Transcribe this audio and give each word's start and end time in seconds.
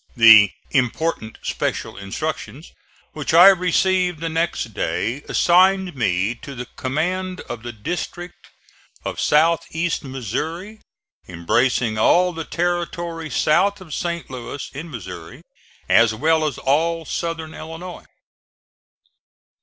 The 0.17 0.49
"important 0.71 1.37
special 1.43 1.95
instructions" 1.95 2.71
which 3.13 3.35
I 3.35 3.49
received 3.49 4.19
the 4.19 4.29
next 4.29 4.73
day, 4.73 5.21
assigned 5.29 5.95
me 5.95 6.33
to 6.41 6.55
the 6.55 6.65
command 6.75 7.41
of 7.41 7.61
the 7.61 7.71
district 7.71 8.33
of 9.05 9.19
south 9.19 9.67
east 9.69 10.03
Missouri, 10.03 10.81
embracing 11.27 11.99
all 11.99 12.33
the 12.33 12.45
territory 12.45 13.29
south 13.29 13.79
of 13.79 13.93
St. 13.93 14.27
Louis, 14.27 14.71
in 14.73 14.89
Missouri, 14.89 15.43
as 15.87 16.15
well 16.15 16.47
as 16.47 16.57
all 16.57 17.05
southern 17.05 17.53
Illinois. 17.53 18.05